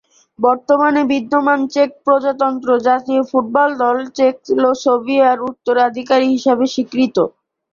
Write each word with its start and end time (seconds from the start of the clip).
বর্তমানে 0.39 1.01
বিদ্যমান 1.11 1.59
চেক 1.69 1.89
প্রজাতন্ত্র 2.05 2.69
জাতীয় 2.87 3.21
ফুটবল 3.29 3.69
দল 3.81 3.97
চেকোস্লোভাকিয়ার 4.17 5.37
উত্তরাধিকারী 5.49 6.27
হিসেবে 6.35 6.65
স্বীকৃত। 6.73 7.17